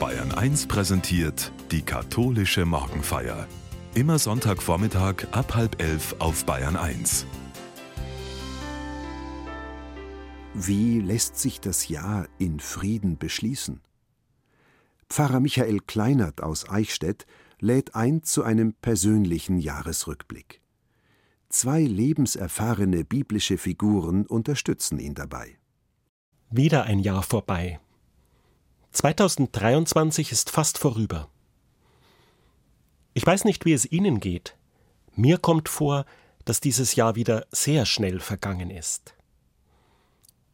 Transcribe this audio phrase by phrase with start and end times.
[0.00, 3.46] Bayern 1 präsentiert die katholische Morgenfeier.
[3.94, 7.26] Immer Sonntagvormittag ab halb elf auf Bayern 1.
[10.54, 13.82] Wie lässt sich das Jahr in Frieden beschließen?
[15.10, 17.26] Pfarrer Michael Kleinert aus Eichstätt
[17.58, 20.62] lädt ein zu einem persönlichen Jahresrückblick.
[21.50, 25.58] Zwei lebenserfahrene biblische Figuren unterstützen ihn dabei.
[26.48, 27.80] Wieder ein Jahr vorbei.
[28.92, 31.28] 2023 ist fast vorüber.
[33.14, 34.56] Ich weiß nicht, wie es Ihnen geht.
[35.14, 36.06] Mir kommt vor,
[36.44, 39.14] dass dieses Jahr wieder sehr schnell vergangen ist.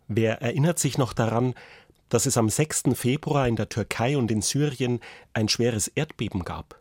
[0.07, 1.55] Wer erinnert sich noch daran,
[2.11, 2.85] dass es am 6.
[2.95, 5.01] Februar in der Türkei und in Syrien
[5.33, 6.81] ein schweres Erdbeben gab?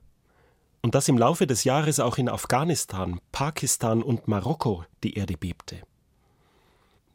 [0.82, 5.82] Und dass im Laufe des Jahres auch in Afghanistan, Pakistan und Marokko die Erde bebte?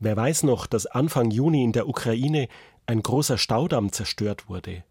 [0.00, 2.48] Wer weiß noch, dass Anfang Juni in der Ukraine
[2.86, 4.84] ein großer Staudamm zerstört wurde?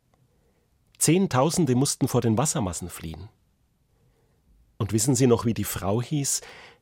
[0.97, 3.29] Zehntausende mussten vor den Wassermassen fliehen.
[4.77, 6.41] Und wissen Sie noch, wie die Frau hieß,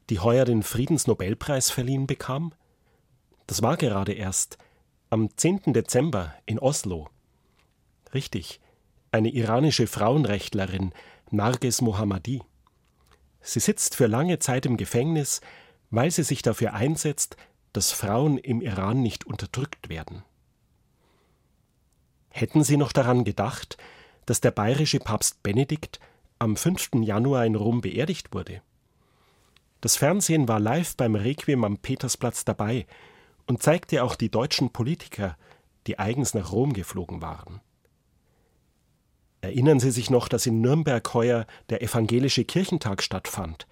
[0.09, 2.53] die heuer den Friedensnobelpreis verliehen bekam?
[3.47, 4.57] Das war gerade erst
[5.09, 5.73] am 10.
[5.73, 7.09] Dezember in Oslo.
[8.13, 8.59] Richtig,
[9.11, 10.93] eine iranische Frauenrechtlerin,
[11.31, 12.41] Narges Mohammadi.
[13.41, 15.41] Sie sitzt für lange Zeit im Gefängnis,
[15.89, 17.37] weil sie sich dafür einsetzt,
[17.73, 20.23] dass Frauen im Iran nicht unterdrückt werden.
[22.37, 23.79] Hätten Sie noch daran gedacht,
[24.27, 25.99] dass der bayerische Papst Benedikt
[26.37, 26.89] am 5.
[27.01, 28.61] Januar in Rom beerdigt wurde?
[29.81, 32.85] Das Fernsehen war live beim Requiem am Petersplatz dabei
[33.47, 35.35] und zeigte auch die deutschen Politiker,
[35.87, 37.59] die eigens nach Rom geflogen waren.
[39.41, 43.65] Erinnern Sie sich noch, dass in Nürnberg heuer der evangelische Kirchentag stattfand?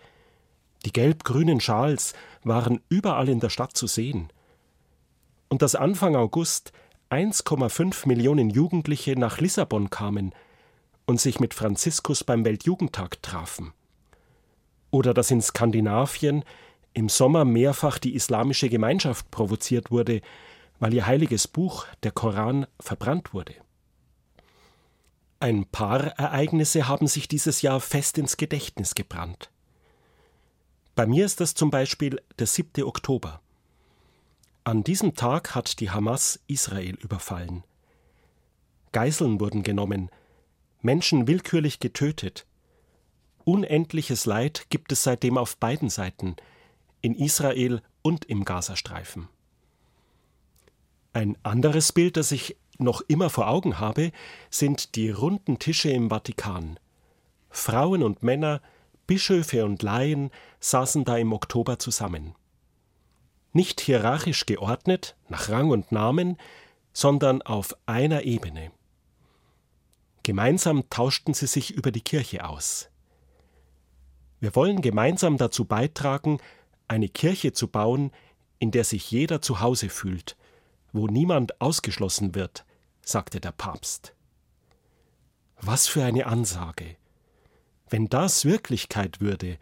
[0.86, 4.34] Die gelb-grünen Schals waren überall in der Stadt zu sehen.
[5.50, 6.72] Und dass Anfang August
[7.16, 10.34] 1,5 Millionen Jugendliche nach Lissabon kamen
[11.06, 13.72] und sich mit Franziskus beim Weltjugendtag trafen.
[14.92, 16.44] Oder dass in Skandinavien
[16.94, 20.20] im Sommer mehrfach die islamische Gemeinschaft provoziert wurde,
[20.80, 23.56] weil ihr heiliges Buch, der Koran, verbrannt wurde.
[25.40, 29.52] Ein paar Ereignisse haben sich dieses Jahr fest ins Gedächtnis gebrannt.
[30.96, 32.84] Bei mir ist das zum Beispiel der 7.
[32.84, 33.40] Oktober.
[34.66, 37.64] An diesem Tag hat die Hamas Israel überfallen.
[38.92, 40.10] Geiseln wurden genommen,
[40.82, 42.46] Menschen willkürlich getötet.
[43.46, 46.36] Unendliches Leid gibt es seitdem auf beiden Seiten–
[47.06, 49.30] in Israel und im Gazastreifen.
[51.14, 54.12] Ein anderes Bild, das ich noch immer vor Augen habe,
[54.50, 56.80] sind die runden Tische im Vatikan.
[57.52, 58.60] Frauen und Männer,
[59.06, 62.34] Bischöfe und Laien saßen da im Oktober zusammen.
[63.56, 66.36] Nicht hierarchisch geordnet, nach Rang und Namen,
[66.92, 68.70] sondern auf einer Ebene.
[70.24, 72.90] Gemeinsam tauschten sie sich über die Kirche aus.
[74.42, 76.40] Wir wollen gemeinsam dazu beitragen,
[76.90, 78.12] eine Kirche zu bauen,
[78.60, 80.36] in der sich jeder zu Hause fühlt,
[80.92, 82.66] wo niemand ausgeschlossen wird,
[83.04, 84.14] sagte der Papst.
[85.62, 86.98] Was für eine Ansage.
[87.90, 89.60] Wenn das Wirklichkeit würde,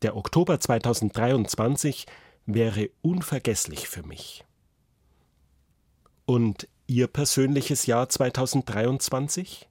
[0.00, 2.06] der Oktober 2023
[2.46, 4.44] wäre unvergesslich für mich.
[6.26, 9.68] Und Ihr persönliches Jahr 2023?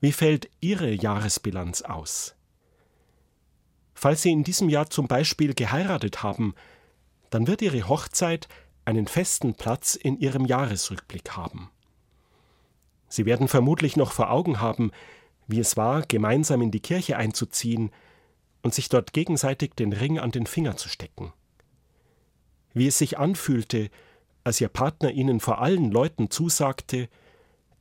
[0.00, 2.34] Wie fällt Ihre Jahresbilanz aus?
[3.94, 6.54] Falls Sie in diesem Jahr zum Beispiel geheiratet haben,
[7.30, 8.48] dann wird Ihre Hochzeit
[8.84, 11.70] einen festen Platz in Ihrem Jahresrückblick haben.
[13.08, 14.92] Sie werden vermutlich noch vor Augen haben,
[15.48, 17.90] wie es war, gemeinsam in die Kirche einzuziehen
[18.62, 21.32] und sich dort gegenseitig den Ring an den Finger zu stecken.
[22.72, 23.90] Wie es sich anfühlte,
[24.44, 27.08] als Ihr Partner Ihnen vor allen Leuten zusagte,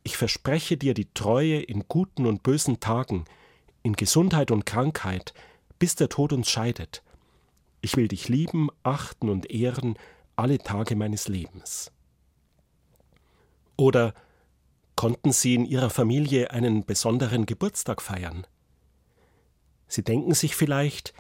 [0.04, 3.26] ich verspreche dir die Treue in guten und bösen Tagen,
[3.84, 5.34] in Gesundheit und Krankheit,
[5.78, 7.04] bis der Tod uns scheidet.
[7.82, 9.98] Ich will dich lieben, achten und ehren
[10.36, 11.92] alle Tage meines Lebens.
[13.78, 14.14] Oder
[14.96, 18.46] konnten Sie in Ihrer Familie einen besonderen Geburtstag feiern?
[19.90, 21.14] Sie denken sich vielleicht,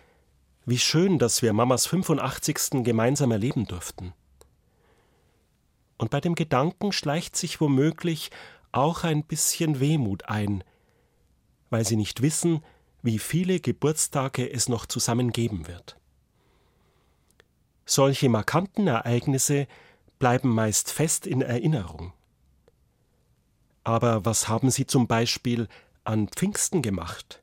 [0.65, 2.83] wie schön, dass wir Mamas 85.
[2.83, 4.13] gemeinsam erleben durften.
[5.97, 8.29] Und bei dem Gedanken schleicht sich womöglich
[8.71, 10.63] auch ein bisschen Wehmut ein,
[11.71, 12.63] weil sie nicht wissen,
[13.01, 15.97] wie viele Geburtstage es noch zusammen geben wird.
[17.85, 19.67] Solche markanten Ereignisse
[20.19, 22.13] bleiben meist fest in Erinnerung.
[23.83, 25.67] Aber was haben Sie zum Beispiel
[26.03, 27.41] an Pfingsten gemacht?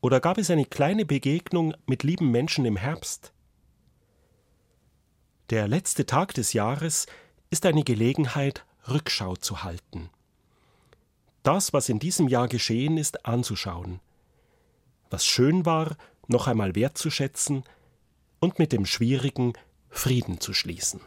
[0.00, 3.32] Oder gab es eine kleine Begegnung mit lieben Menschen im Herbst?
[5.50, 7.06] Der letzte Tag des Jahres
[7.50, 10.10] ist eine Gelegenheit, Rückschau zu halten.
[11.42, 14.00] das, was in diesem Jahr geschehen ist, anzuschauen.
[15.08, 15.96] Was schön war,
[16.28, 17.64] noch einmal wertzuschätzen
[18.40, 19.54] und mit dem Schwierigen
[19.88, 21.00] Frieden zu schließen.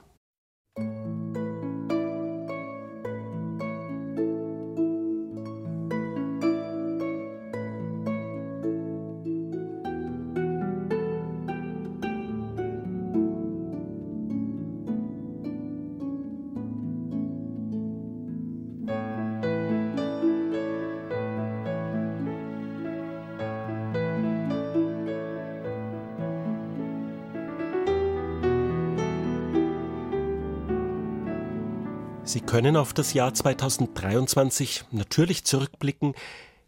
[32.34, 36.16] Sie können auf das Jahr 2023 natürlich zurückblicken,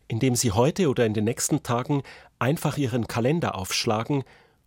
[0.07, 2.03] indem Sie heute oder in den nächsten Tagen
[2.37, 4.25] einfach Ihren Kalender aufschlagen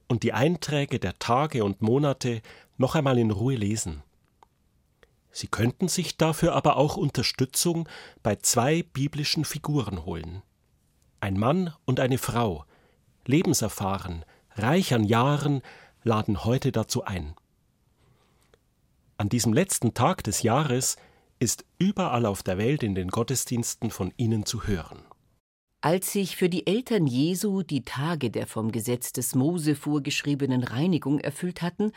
[0.09, 2.43] und die Einträge der Tage und Monate
[2.79, 4.03] noch einmal in Ruhe lesen.
[5.31, 7.89] Sie könnten sich dafür aber auch Unterstützung
[8.25, 10.43] bei zwei biblischen Figuren holen.
[11.21, 12.65] Ein Mann und eine Frau,
[13.25, 14.25] lebenserfahren,
[14.57, 15.63] reich an Jahren,
[16.03, 17.37] laden heute dazu ein.
[19.21, 20.97] An diesem letzten Tag des Jahres
[21.41, 25.01] ist überall auf der Welt in den Gottesdiensten von ihnen zu hören.
[25.81, 31.19] Als sich für die Eltern Jesu die Tage der vom Gesetz des Mose vorgeschriebenen Reinigung
[31.19, 31.91] erfüllt hatten,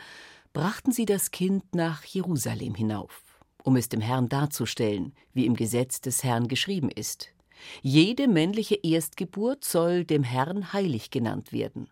[0.52, 3.22] brachten sie das Kind nach Jerusalem hinauf,
[3.62, 7.32] um es dem Herrn darzustellen, wie im Gesetz des Herrn geschrieben ist.
[7.82, 11.88] Jede männliche Erstgeburt soll dem Herrn heilig genannt werden.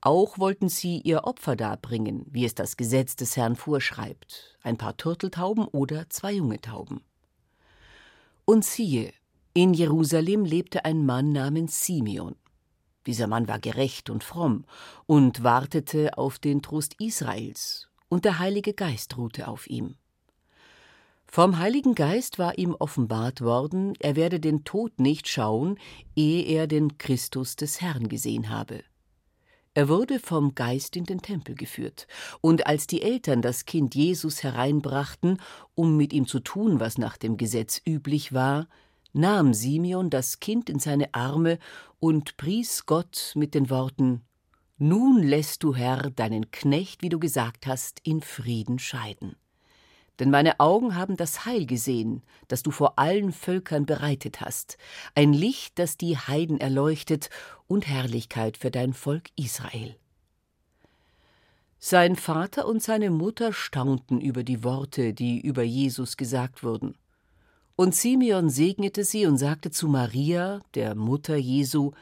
[0.00, 4.96] Auch wollten sie ihr Opfer darbringen, wie es das Gesetz des Herrn vorschreibt, ein paar
[4.96, 7.02] Turteltauben oder zwei junge Tauben.
[8.44, 9.12] Und siehe,
[9.54, 12.36] in Jerusalem lebte ein Mann namens Simeon.
[13.06, 14.64] Dieser Mann war gerecht und fromm
[15.06, 19.96] und wartete auf den Trost Israels, und der Heilige Geist ruhte auf ihm.
[21.26, 25.78] Vom Heiligen Geist war ihm offenbart worden, er werde den Tod nicht schauen,
[26.14, 28.82] ehe er den Christus des Herrn gesehen habe.
[29.78, 32.08] Er wurde vom Geist in den Tempel geführt,
[32.40, 35.40] und als die Eltern das Kind Jesus hereinbrachten,
[35.76, 38.66] um mit ihm zu tun, was nach dem Gesetz üblich war,
[39.12, 41.60] nahm Simeon das Kind in seine Arme
[42.00, 44.22] und pries Gott mit den Worten
[44.78, 49.36] Nun lässt du, Herr, deinen Knecht, wie du gesagt hast, in Frieden scheiden
[50.18, 54.76] denn meine Augen haben das Heil gesehen, das du vor allen Völkern bereitet hast,
[55.14, 57.30] ein Licht, das die Heiden erleuchtet
[57.66, 59.96] und Herrlichkeit für dein Volk Israel.
[61.78, 66.96] Sein Vater und seine Mutter staunten über die Worte, die über Jesus gesagt wurden.
[67.76, 71.92] Und Simeon segnete sie und sagte zu Maria, der Mutter Jesu,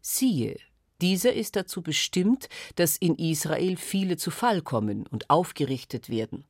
[0.00, 0.56] siehe,
[1.02, 6.44] dieser ist dazu bestimmt, dass in Israel viele zu Fall kommen und aufgerichtet werden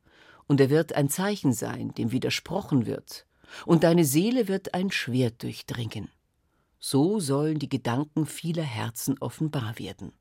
[0.48, 3.26] und er wird ein Zeichen sein, dem widersprochen wird,
[3.64, 6.10] und deine Seele wird ein Schwert durchdringen.
[6.80, 10.12] So sollen die Gedanken vieler Herzen offenbar werden.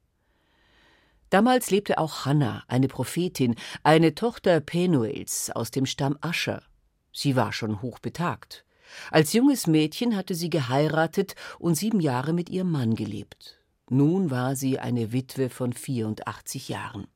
[1.30, 6.64] Damals lebte auch Hannah, eine Prophetin, eine Tochter Penuels aus dem Stamm Ascher.
[7.12, 8.64] Sie war schon hochbetagt.
[9.12, 13.60] Als junges Mädchen hatte sie geheiratet und sieben Jahre mit ihrem Mann gelebt.
[13.90, 17.08] Nun war sie eine Witwe von 84 Jahren.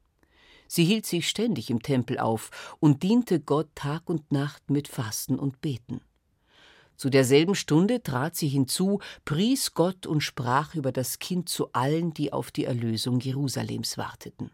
[0.74, 5.38] Sie hielt sich ständig im Tempel auf und diente Gott Tag und Nacht mit Fasten
[5.38, 6.00] und Beten.
[6.96, 12.14] Zu derselben Stunde trat sie hinzu, pries Gott und sprach über das Kind zu allen,
[12.14, 14.50] die auf die Erlösung Jerusalems warteten.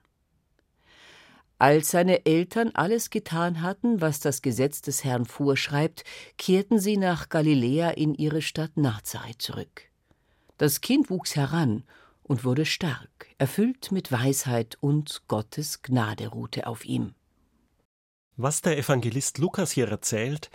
[1.59, 6.03] Als seine Eltern alles getan hatten, was das Gesetz des Herrn vorschreibt,
[6.39, 9.83] kehrten sie nach Galiläa in ihre Stadt Nazareth zurück.
[10.57, 11.83] Das Kind wuchs heran
[12.27, 17.13] und wurde stark, erfüllt mit Weisheit und Gottes Gnade ruhte auf ihm.
[18.35, 20.51] Was der Evangelist Lukas hier erzählt,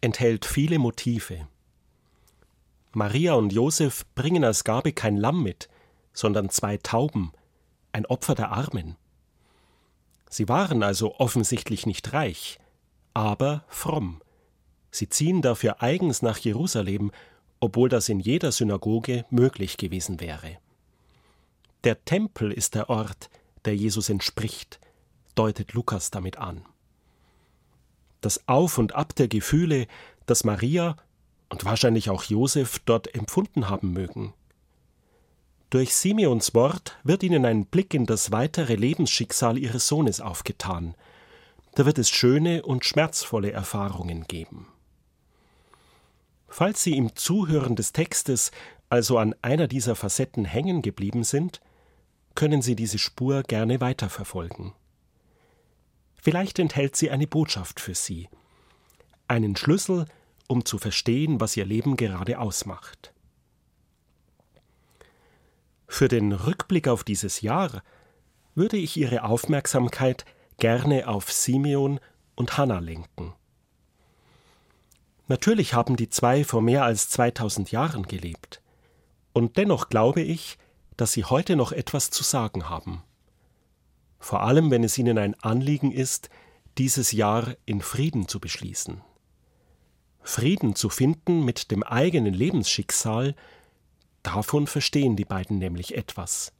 [0.00, 1.48] enthält viele Motive.
[2.92, 5.68] Maria und Josef bringen als Gabe kein Lamm mit,
[6.14, 7.32] sondern zwei Tauben,
[7.92, 8.96] ein Opfer der Armen.
[10.30, 12.58] Sie waren also offensichtlich nicht reich,
[13.12, 14.22] aber fromm.
[14.90, 17.10] Sie ziehen dafür eigens nach Jerusalem,
[17.60, 20.58] obwohl das in jeder Synagoge möglich gewesen wäre.
[21.86, 23.30] Der Tempel ist der Ort,
[23.64, 24.80] der Jesus entspricht,
[25.36, 26.64] deutet Lukas damit an.
[28.20, 29.86] Das Auf und Ab der Gefühle,
[30.26, 30.96] das Maria
[31.48, 34.34] und wahrscheinlich auch Josef dort empfunden haben mögen.
[35.70, 40.96] Durch Simeons Wort wird ihnen ein Blick in das weitere Lebensschicksal ihres Sohnes aufgetan.
[41.76, 44.66] Da wird es schöne und schmerzvolle Erfahrungen geben.
[46.48, 48.50] Falls Sie im Zuhören des Textes
[48.88, 51.60] also an einer dieser Facetten hängen geblieben sind,
[52.36, 54.72] können Sie diese Spur gerne weiterverfolgen.
[56.14, 58.28] Vielleicht enthält sie eine Botschaft für Sie,
[59.28, 60.06] einen Schlüssel,
[60.48, 63.12] um zu verstehen, was ihr Leben gerade ausmacht.
[65.88, 67.82] Für den Rückblick auf dieses Jahr
[68.54, 70.24] würde ich Ihre Aufmerksamkeit
[70.58, 72.00] gerne auf Simeon
[72.34, 73.34] und Hannah lenken.
[75.28, 78.62] Natürlich haben die zwei vor mehr als 2000 Jahren gelebt.
[79.32, 80.58] Und dennoch glaube ich,
[80.96, 83.02] dass sie heute noch etwas zu sagen haben.
[84.18, 86.30] Vor allem, wenn es ihnen ein Anliegen ist,
[86.78, 89.00] dieses Jahr in Frieden zu beschließen.
[90.22, 93.34] Frieden zu finden mit dem eigenen Lebensschicksal,
[94.22, 96.52] davon verstehen die beiden nämlich etwas.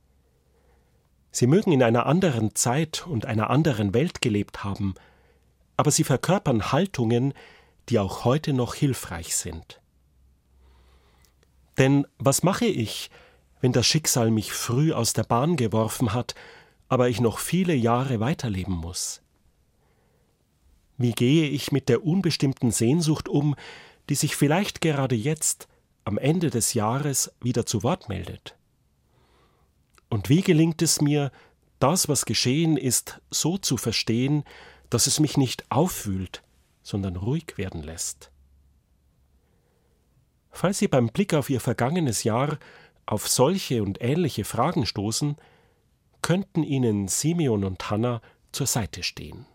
[1.32, 4.94] Sie mögen in einer anderen Zeit und einer anderen Welt gelebt haben,
[5.76, 7.34] aber sie verkörpern Haltungen,
[7.88, 9.80] die auch heute noch hilfreich sind.
[11.76, 13.10] Denn was mache ich,
[13.60, 16.34] wenn das Schicksal mich früh aus der Bahn geworfen hat,
[16.88, 19.22] aber ich noch viele Jahre weiterleben muss?
[20.98, 23.54] Wie gehe ich mit der unbestimmten Sehnsucht um,
[24.08, 25.68] die sich vielleicht gerade jetzt,
[26.04, 28.56] am Ende des Jahres, wieder zu Wort meldet?
[30.08, 31.32] Und wie gelingt es mir,
[31.78, 34.44] das, was geschehen ist, so zu verstehen,
[34.88, 36.42] dass es mich nicht aufwühlt,
[36.82, 38.30] sondern ruhig werden lässt?
[40.50, 42.58] Falls Sie beim Blick auf Ihr vergangenes Jahr
[43.06, 45.36] auf solche und ähnliche Fragen stoßen,
[46.22, 48.20] könnten Ihnen Simeon und Hannah
[48.52, 49.46] zur Seite stehen.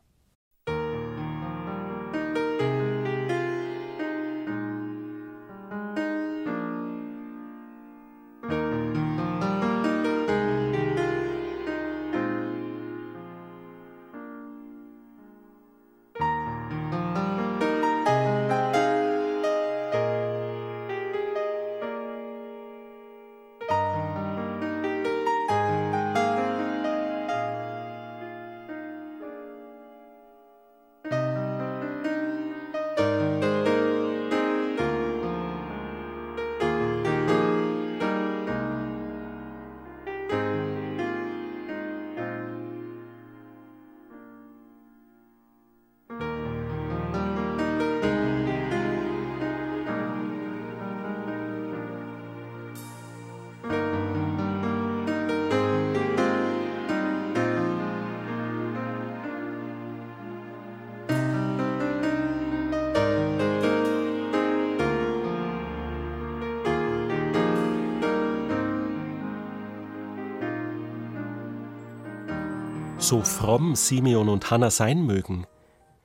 [73.12, 75.46] So fromm Simeon und Hannah sein mögen,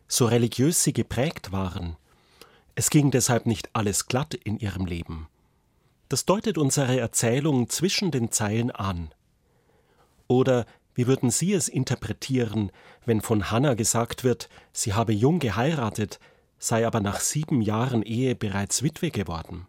[0.09, 1.95] so religiös sie geprägt waren,
[2.75, 5.29] es ging deshalb nicht alles glatt in ihrem Leben.
[6.09, 9.15] Das deutet unsere Erzählung zwischen den Zeilen an.
[10.27, 12.73] Oder wie würden Sie es interpretieren,
[13.05, 16.19] wenn von Hannah gesagt wird, sie habe jung geheiratet,
[16.59, 19.69] sei aber nach sieben Jahren Ehe bereits Witwe geworden?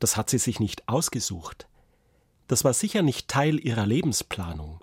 [0.00, 1.66] Das hat sie sich nicht ausgesucht.
[2.46, 4.82] Das war sicher nicht Teil ihrer Lebensplanung.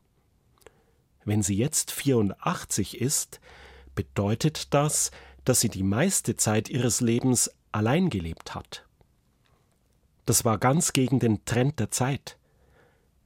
[1.26, 3.42] Wenn sie jetzt 84 ist,
[3.96, 5.12] bedeutet das,
[5.44, 8.86] dass sie die meiste Zeit ihres Lebens allein gelebt hat.
[10.26, 12.38] Das war ganz gegen den Trend der Zeit.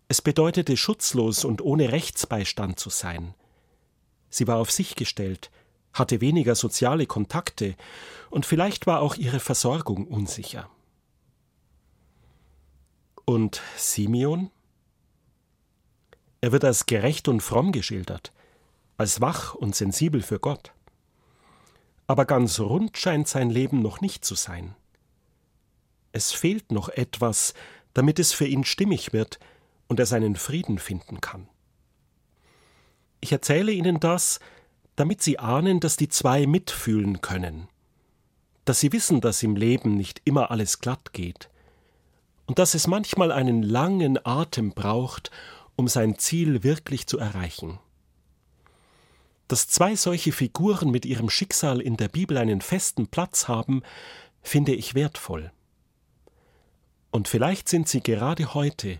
[0.07, 3.35] Es bedeutete schutzlos und ohne Rechtsbeistand zu sein.
[4.29, 5.51] Sie war auf sich gestellt,
[5.93, 7.75] hatte weniger soziale Kontakte
[8.29, 10.69] und vielleicht war auch ihre Versorgung unsicher.
[13.25, 14.51] Und Simeon?
[16.41, 18.31] Er wird als gerecht und fromm geschildert,
[18.97, 20.71] als wach und sensibel für Gott.
[22.07, 24.75] Aber ganz rund scheint sein Leben noch nicht zu sein.
[26.11, 27.53] Es fehlt noch etwas,
[27.93, 29.39] damit es für ihn stimmig wird
[29.87, 31.47] und er seinen Frieden finden kann.
[33.21, 34.39] Ich erzähle Ihnen das,
[34.95, 37.67] damit Sie ahnen, dass die zwei mitfühlen können,
[38.65, 41.49] dass Sie wissen, dass im Leben nicht immer alles glatt geht
[42.47, 45.31] und dass es manchmal einen langen Atem braucht,
[45.79, 47.79] um sein Ziel wirklich zu erreichen.
[49.47, 53.81] Dass zwei solche Figuren mit ihrem Schicksal in der Bibel einen festen Platz haben,
[54.41, 55.53] finde ich wertvoll.
[57.11, 58.99] Und vielleicht sind sie gerade heute,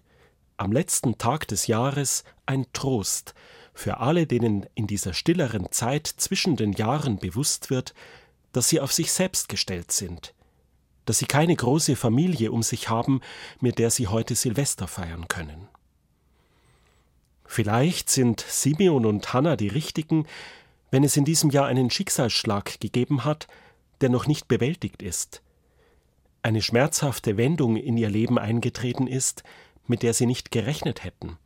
[0.55, 3.33] am letzten Tag des Jahres, ein Trost
[3.73, 7.93] für alle, denen in dieser stilleren Zeit zwischen den Jahren bewusst wird,
[8.53, 10.33] dass sie auf sich selbst gestellt sind,
[11.03, 13.19] dass sie keine große Familie um sich haben,
[13.59, 15.68] mit der sie heute Silvester feiern können.
[17.51, 20.27] Vielleicht sind Simeon und Hannah die richtigen,
[20.91, 23.47] wenn es in diesem Jahr einen Schicksalsschlag gegeben hat,
[24.01, 25.41] der noch nicht bewältigt ist.
[26.43, 29.41] Eine schmerzhafte Wendung in ihr Leben eingetreten ist,
[29.87, 31.39] mit der sie nicht gerechnet hätten.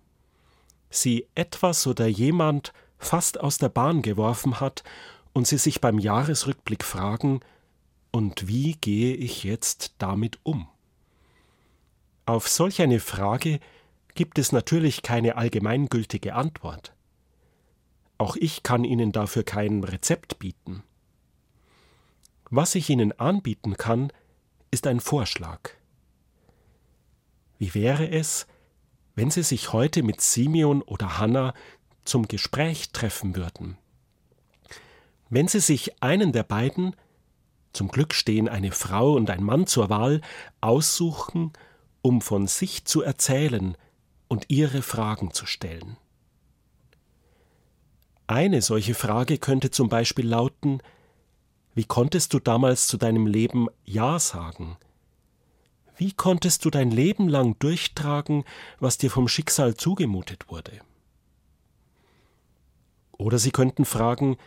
[0.90, 4.84] Sie etwas oder jemand fast aus der Bahn geworfen hat
[5.32, 7.40] und sie sich beim Jahresrückblick fragen,
[8.12, 10.68] Und wie gehe ich jetzt damit um?
[12.26, 13.62] Auf solch eine Frage
[14.16, 16.94] gibt es natürlich keine allgemeingültige Antwort.
[18.18, 20.84] Auch ich kann Ihnen dafür kein Rezept bieten.
[22.50, 24.14] Was ich Ihnen anbieten kann,
[24.72, 25.72] ist ein Vorschlag.
[27.58, 28.48] Wie wäre es,
[29.16, 31.54] wenn Sie sich heute mit Simeon oder Hannah
[32.06, 33.78] zum Gespräch treffen würden?
[35.30, 36.96] Wenn Sie sich einen der beiden,
[37.72, 40.22] zum Glück stehen eine Frau und ein Mann zur Wahl,
[40.62, 41.54] aussuchen,
[42.04, 43.76] um von sich zu erzählen
[44.34, 45.96] und ihre Fragen zu stellen.
[48.26, 50.82] Eine solche Frage könnte zum Beispiel lauten
[51.76, 54.78] Wie konntest du damals zu deinem Leben Ja sagen?
[55.98, 58.44] Wie konntest du dein Leben lang durchtragen,
[58.80, 60.80] was dir vom Schicksal zugemutet wurde?
[63.12, 64.38] Oder sie könnten fragen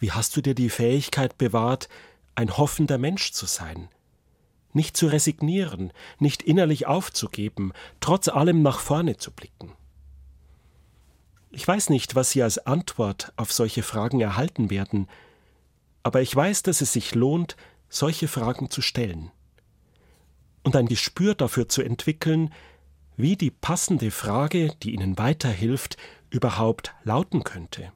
[0.00, 1.88] Wie hast du dir die Fähigkeit bewahrt,
[2.34, 3.88] ein hoffender Mensch zu sein?
[4.72, 9.72] Nicht zu resignieren, nicht innerlich aufzugeben, trotz allem nach vorne zu blicken.
[11.50, 15.08] Ich weiß nicht, was Sie als Antwort auf solche Fragen erhalten werden,
[16.02, 17.56] aber ich weiß, dass es sich lohnt,
[17.88, 19.30] solche Fragen zu stellen
[20.62, 22.52] und ein Gespür dafür zu entwickeln,
[23.16, 25.96] wie die passende Frage, die Ihnen weiterhilft,
[26.30, 27.92] überhaupt lauten könnte.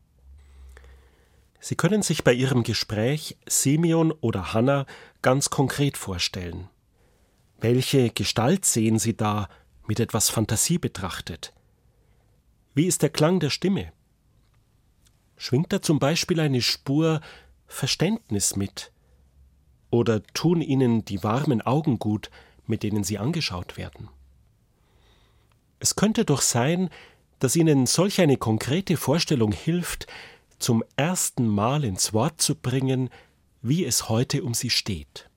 [1.61, 4.87] Sie können sich bei Ihrem Gespräch Simeon oder Hannah
[5.23, 6.69] ganz konkret vorstellen.
[7.59, 9.49] Welche Gestalt sehen Sie da,
[9.87, 11.53] mit etwas Fantasie betrachtet?
[12.75, 13.93] Wie ist der Klang der Stimme?
[15.37, 17.21] Schwingt da zum Beispiel eine Spur
[17.67, 18.93] Verständnis mit?
[19.91, 22.31] Oder tun Ihnen die warmen Augen gut,
[22.67, 24.09] mit denen Sie angeschaut werden?
[25.79, 26.91] Es könnte doch sein,
[27.39, 30.07] dass Ihnen solch eine konkrete Vorstellung hilft,
[30.59, 33.11] zum ersten Mal ins Wort zu bringen,
[33.63, 35.29] wie es heute um Sie steht.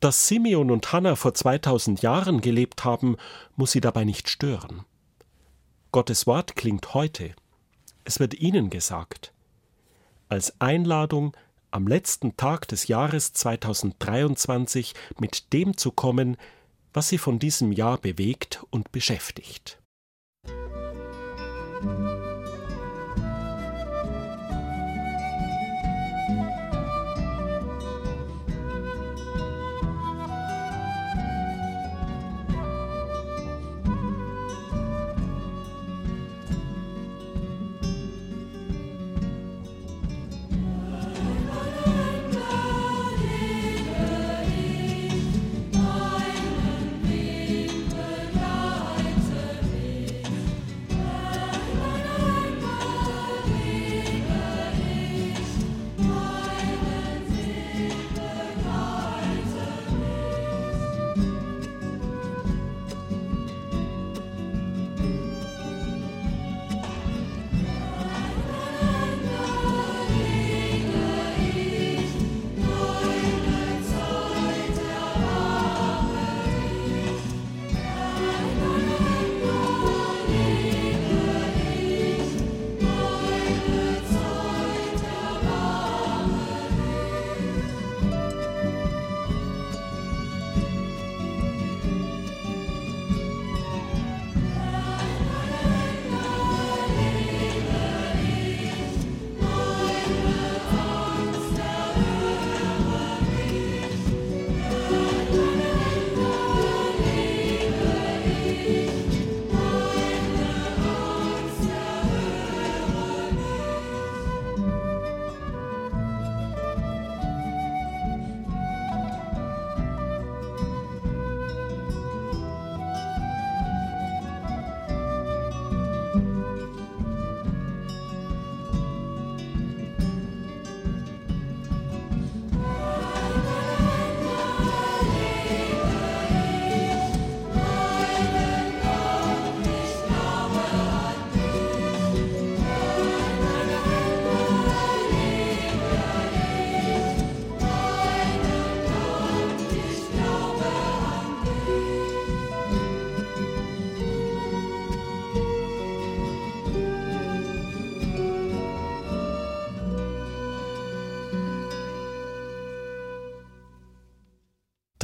[0.00, 3.16] Dass Simeon und Hannah vor 2000 Jahren gelebt haben,
[3.56, 4.84] muss sie dabei nicht stören.
[5.90, 7.34] Gottes Wort klingt heute.
[8.04, 9.32] Es wird ihnen gesagt.
[10.28, 11.34] Als Einladung,
[11.70, 16.36] am letzten Tag des Jahres 2023 mit dem zu kommen,
[16.92, 19.80] was sie von diesem Jahr bewegt und beschäftigt.
[21.82, 22.15] Musik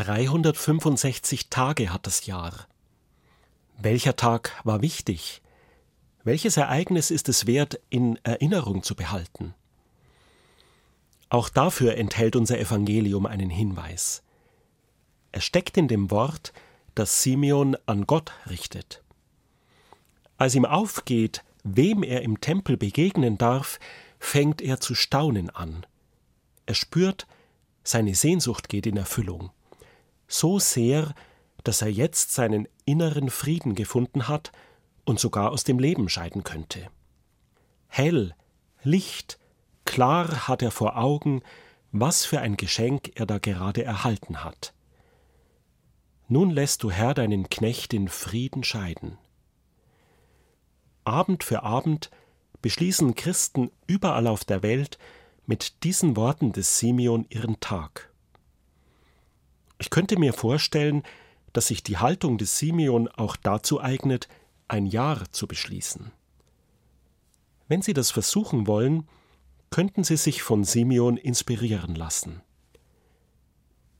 [0.04, 2.66] 365 Tage hat das Jahr.
[3.78, 5.42] Welcher Tag war wichtig?
[6.24, 9.54] Welches Ereignis ist es wert, in Erinnerung zu behalten?
[11.28, 14.24] Auch dafür enthält unser Evangelium einen Hinweis.
[15.30, 16.52] Er steckt in dem Wort,
[16.96, 19.04] das Simeon an Gott richtet.
[20.36, 23.78] Als ihm aufgeht, wem er im Tempel begegnen darf,
[24.18, 25.86] fängt er zu staunen an.
[26.66, 27.28] Er spürt,
[27.84, 29.52] seine Sehnsucht geht in Erfüllung.
[30.32, 31.14] So sehr,
[31.62, 34.50] dass er jetzt seinen inneren Frieden gefunden hat
[35.04, 36.88] und sogar aus dem Leben scheiden könnte.
[37.86, 38.34] Hell,
[38.82, 39.38] Licht,
[39.84, 41.42] klar hat er vor Augen,
[41.90, 44.72] was für ein Geschenk er da gerade erhalten hat.
[46.28, 49.18] Nun lässt du Herr deinen Knecht in Frieden scheiden.
[51.04, 52.10] Abend für Abend
[52.62, 54.96] beschließen Christen überall auf der Welt
[55.44, 58.11] mit diesen Worten des Simeon ihren Tag.
[59.82, 61.02] Ich könnte mir vorstellen,
[61.52, 64.28] dass sich die Haltung des Simeon auch dazu eignet,
[64.68, 66.12] ein Jahr zu beschließen.
[67.66, 69.08] Wenn Sie das versuchen wollen,
[69.70, 72.42] könnten Sie sich von Simeon inspirieren lassen.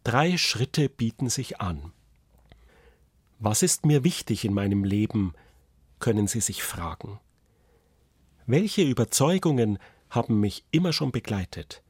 [0.04, 1.90] Drei Schritte bieten sich an.
[3.40, 5.34] Was ist mir wichtig in meinem Leben,
[5.98, 7.18] können Sie sich fragen.
[8.46, 11.82] Welche Überzeugungen haben mich immer schon begleitet?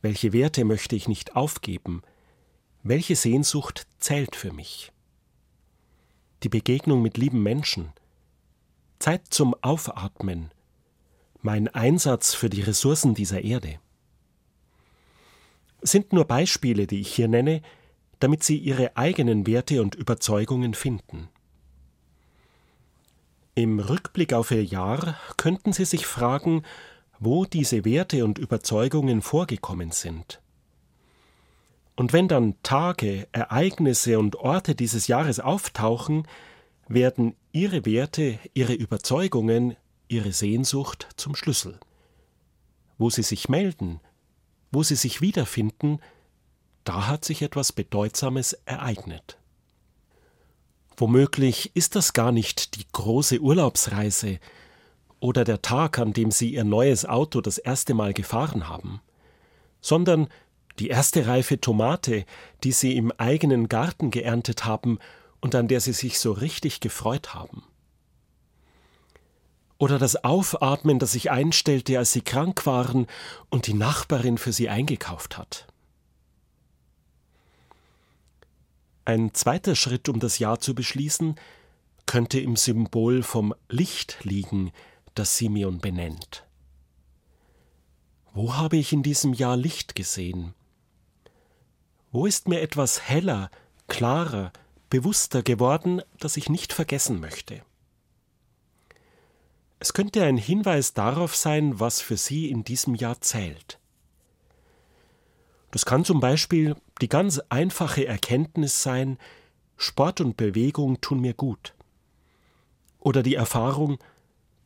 [0.00, 2.00] Welche Werte möchte ich nicht aufgeben?
[2.84, 4.90] Welche Sehnsucht zählt für mich?
[6.42, 7.92] Die Begegnung mit lieben Menschen,
[8.98, 10.50] Zeit zum Aufatmen,
[11.42, 13.78] mein Einsatz für die Ressourcen dieser Erde.
[15.80, 17.62] Sind nur Beispiele, die ich hier nenne,
[18.18, 21.28] damit Sie Ihre eigenen Werte und Überzeugungen finden.
[23.54, 26.64] Im Rückblick auf Ihr Jahr könnten Sie sich fragen,
[27.20, 30.41] wo diese Werte und Überzeugungen vorgekommen sind.
[32.02, 36.26] Und wenn dann Tage, Ereignisse und Orte dieses Jahres auftauchen,
[36.88, 39.76] werden Ihre Werte, Ihre Überzeugungen,
[40.08, 41.78] Ihre Sehnsucht zum Schlüssel.
[42.98, 44.00] Wo Sie sich melden,
[44.72, 46.00] wo Sie sich wiederfinden,
[46.82, 49.38] da hat sich etwas Bedeutsames ereignet.
[50.96, 54.40] Womöglich ist das gar nicht die große Urlaubsreise
[55.20, 59.00] oder der Tag, an dem Sie Ihr neues Auto das erste Mal gefahren haben,
[59.80, 60.26] sondern
[60.82, 62.24] die erste reife Tomate,
[62.64, 64.98] die Sie im eigenen Garten geerntet haben
[65.40, 67.62] und an der Sie sich so richtig gefreut haben.
[69.78, 73.06] Oder das Aufatmen, das sich einstellte, als Sie krank waren
[73.48, 75.68] und die Nachbarin für Sie eingekauft hat.
[79.04, 81.36] Ein zweiter Schritt, um das Ja zu beschließen,
[82.06, 84.72] könnte im Symbol vom Licht liegen,
[85.14, 86.44] das Simeon benennt.
[88.32, 90.54] Wo habe ich in diesem Jahr Licht gesehen?
[92.12, 93.50] Wo ist mir etwas heller,
[93.88, 94.52] klarer,
[94.90, 97.62] bewusster geworden, das ich nicht vergessen möchte?
[99.78, 103.78] Es könnte ein Hinweis darauf sein, was für Sie in diesem Jahr zählt.
[105.70, 109.18] Das kann zum Beispiel die ganz einfache Erkenntnis sein,
[109.78, 111.74] Sport und Bewegung tun mir gut.
[113.00, 113.98] Oder die Erfahrung,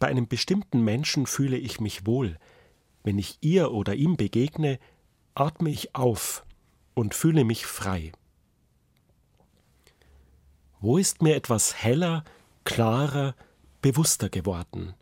[0.00, 2.38] bei einem bestimmten Menschen fühle ich mich wohl.
[3.04, 4.80] Wenn ich ihr oder ihm begegne,
[5.34, 6.44] atme ich auf
[6.96, 8.10] und fühle mich frei.
[10.80, 12.24] Wo ist mir etwas heller,
[12.64, 13.34] klarer,
[13.82, 14.94] bewusster geworden?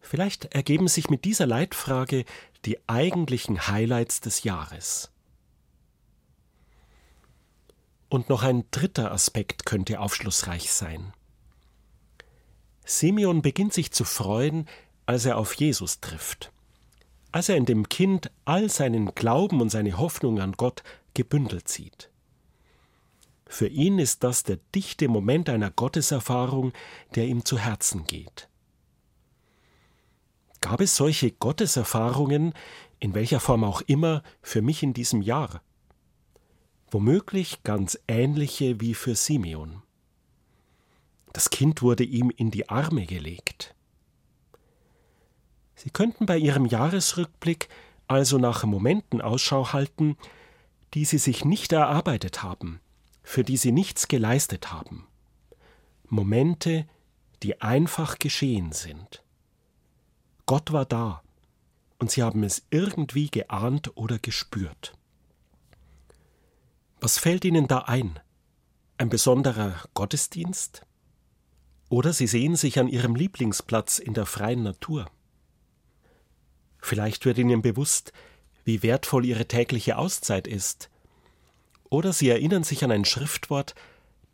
[0.00, 2.24] Vielleicht ergeben sich mit dieser Leitfrage
[2.64, 5.10] die eigentlichen Highlights des Jahres.
[8.08, 11.12] Und noch ein dritter Aspekt könnte aufschlussreich sein.
[12.84, 14.68] Simeon beginnt sich zu freuen,
[15.06, 16.52] als er auf Jesus trifft,
[17.32, 20.82] als er in dem Kind all seinen Glauben und seine Hoffnung an Gott
[21.14, 22.10] gebündelt sieht.
[23.46, 26.72] Für ihn ist das der dichte Moment einer Gotteserfahrung,
[27.14, 28.48] der ihm zu Herzen geht.
[30.60, 32.52] Gab es solche Gotteserfahrungen,
[33.00, 35.62] in welcher Form auch immer, für mich in diesem Jahr?
[36.90, 39.82] Womöglich ganz ähnliche wie für Simeon.
[41.32, 43.74] Das Kind wurde ihm in die Arme gelegt.
[45.82, 47.70] Sie könnten bei Ihrem Jahresrückblick
[48.06, 50.18] also nach Momenten Ausschau halten,
[50.92, 52.80] die Sie sich nicht erarbeitet haben,
[53.22, 55.06] für die Sie nichts geleistet haben.
[56.06, 56.86] Momente,
[57.42, 59.24] die einfach geschehen sind.
[60.44, 61.22] Gott war da,
[61.98, 64.92] und sie haben es irgendwie geahnt oder gespürt.
[67.00, 68.20] Was fällt Ihnen da ein?
[68.98, 70.84] Ein besonderer Gottesdienst?
[71.88, 75.06] Oder Sie sehen sich an Ihrem Lieblingsplatz in der freien Natur.
[76.80, 78.12] Vielleicht wird Ihnen bewusst,
[78.64, 80.90] wie wertvoll Ihre tägliche Auszeit ist.
[81.88, 83.74] Oder Sie erinnern sich an ein Schriftwort,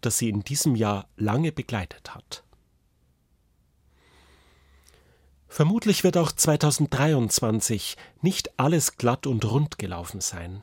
[0.00, 2.44] das Sie in diesem Jahr lange begleitet hat.
[5.48, 10.62] Vermutlich wird auch 2023 nicht alles glatt und rund gelaufen sein.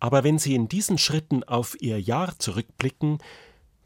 [0.00, 3.18] Aber wenn Sie in diesen Schritten auf Ihr Jahr zurückblicken,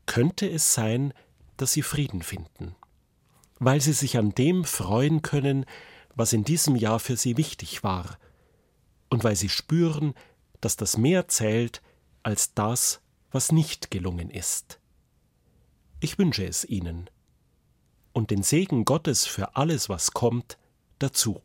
[0.06, 1.14] könnte es sein,
[1.56, 2.74] dass Sie Frieden finden,
[3.60, 5.64] weil Sie sich an dem freuen können,
[6.18, 8.18] was in diesem Jahr für Sie wichtig war,
[9.08, 10.14] und weil Sie spüren,
[10.60, 11.80] dass das mehr zählt
[12.22, 13.00] als das,
[13.30, 14.80] was nicht gelungen ist.
[16.00, 17.08] Ich wünsche es Ihnen
[18.12, 20.58] und den Segen Gottes für alles, was kommt,
[20.98, 21.40] dazu.